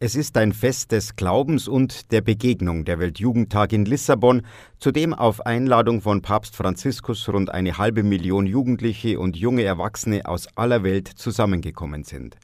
[0.00, 4.42] Es ist ein Fest des Glaubens und der Begegnung, der Weltjugendtag in Lissabon,
[4.78, 10.26] zu dem auf Einladung von Papst Franziskus rund eine halbe Million Jugendliche und junge Erwachsene
[10.26, 12.36] aus aller Welt zusammengekommen sind.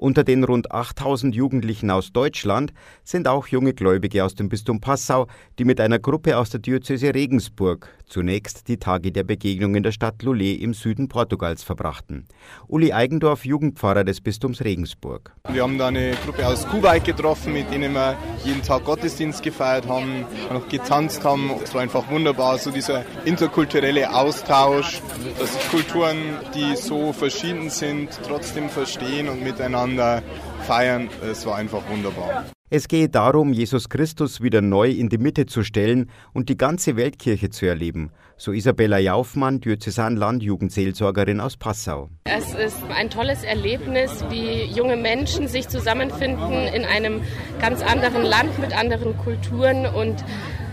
[0.00, 2.72] Unter den rund 8000 Jugendlichen aus Deutschland
[3.04, 5.26] sind auch junge Gläubige aus dem Bistum Passau,
[5.58, 9.92] die mit einer Gruppe aus der Diözese Regensburg zunächst die Tage der Begegnung in der
[9.92, 12.26] Stadt Lulé im Süden Portugals verbrachten.
[12.66, 15.34] Uli Eigendorf, Jugendpfarrer des Bistums Regensburg.
[15.50, 19.86] Wir haben da eine Gruppe aus Kuwait getroffen, mit denen wir jeden Tag Gottesdienst gefeiert
[19.86, 21.50] haben, noch getanzt haben.
[21.62, 25.02] Es war einfach wunderbar, so dieser interkulturelle Austausch,
[25.38, 26.16] dass sich Kulturen,
[26.54, 30.22] die so verschieden sind, trotzdem verstehen und miteinander miteinander
[30.66, 31.08] feiern.
[31.22, 32.46] Es war einfach wunderbar.
[32.72, 36.94] Es gehe darum, Jesus Christus wieder neu in die Mitte zu stellen und die ganze
[36.94, 42.10] Weltkirche zu erleben, so Isabella Jaufmann, Diözesan-Landjugendseelsorgerin aus Passau.
[42.24, 47.22] Es ist ein tolles Erlebnis, wie junge Menschen sich zusammenfinden in einem
[47.60, 50.24] ganz anderen Land mit anderen Kulturen und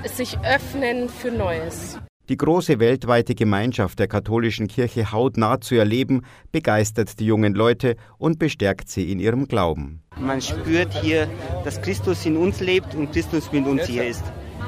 [0.06, 1.98] sich öffnen für Neues.
[2.30, 8.38] Die große weltweite Gemeinschaft der katholischen Kirche hautnah zu erleben, begeistert die jungen Leute und
[8.38, 10.04] bestärkt sie in ihrem Glauben.
[10.20, 11.30] Man spürt hier,
[11.64, 14.26] dass Christus in uns lebt und Christus mit uns hier ist.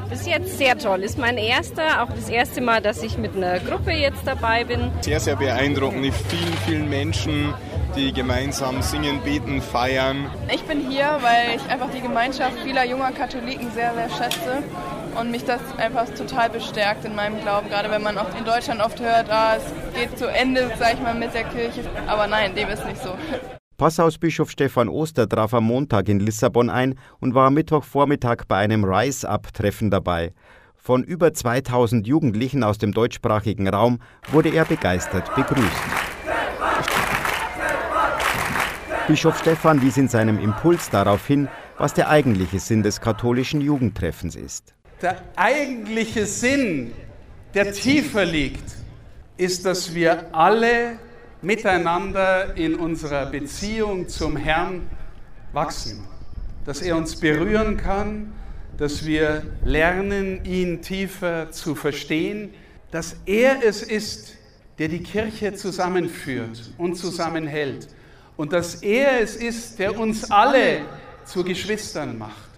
[0.09, 1.03] Bis jetzt sehr toll.
[1.03, 4.89] Ist mein erster, auch das erste Mal, dass ich mit einer Gruppe jetzt dabei bin.
[5.01, 6.05] Sehr, sehr beeindruckend.
[6.05, 7.53] Die vielen, vielen Menschen,
[7.97, 10.31] die gemeinsam singen, beten, feiern.
[10.53, 14.63] Ich bin hier, weil ich einfach die Gemeinschaft vieler junger Katholiken sehr, sehr schätze
[15.17, 17.69] und mich das einfach total bestärkt in meinem Glauben.
[17.69, 21.01] Gerade wenn man oft in Deutschland oft hört, ah, es geht zu Ende, sag ich
[21.01, 21.81] mal, mit der Kirche.
[22.07, 23.15] Aber nein, dem ist nicht so.
[23.77, 28.57] Passaus Bischof Stefan Oster traf am Montag in Lissabon ein und war am Mittwochvormittag bei
[28.57, 30.33] einem Rise-Up-Treffen dabei.
[30.75, 33.99] Von über 2000 Jugendlichen aus dem deutschsprachigen Raum
[34.31, 35.83] wurde er begeistert begrüßt.
[39.07, 44.35] Bischof Stefan wies in seinem Impuls darauf hin, was der eigentliche Sinn des katholischen Jugendtreffens
[44.35, 44.75] ist.
[45.01, 46.93] Der eigentliche Sinn,
[47.53, 48.75] der tiefer liegt,
[49.37, 50.99] ist, dass wir alle
[51.41, 54.89] miteinander in unserer Beziehung zum Herrn
[55.53, 56.03] wachsen,
[56.65, 58.33] dass er uns berühren kann,
[58.77, 62.53] dass wir lernen, ihn tiefer zu verstehen,
[62.91, 64.35] dass er es ist,
[64.79, 67.87] der die Kirche zusammenführt und zusammenhält.
[68.35, 70.81] Und dass er es ist, der uns alle
[71.25, 72.48] zu Geschwistern macht.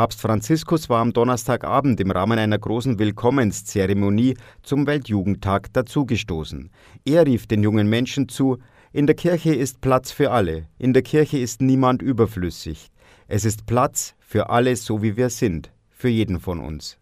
[0.00, 6.70] Papst Franziskus war am Donnerstagabend im Rahmen einer großen Willkommenszeremonie zum Weltjugendtag dazugestoßen.
[7.04, 8.56] Er rief den jungen Menschen zu,
[8.94, 12.88] in der Kirche ist Platz für alle, in der Kirche ist niemand überflüssig.
[13.28, 16.96] Es ist Platz für alle, so wie wir sind, für jeden von uns.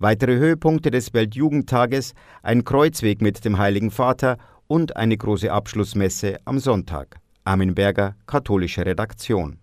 [0.00, 6.58] Weitere Höhepunkte des Weltjugendtages, ein Kreuzweg mit dem Heiligen Vater und eine große Abschlussmesse am
[6.58, 7.14] Sonntag.
[7.44, 9.60] Armin Berger, katholische Redaktion.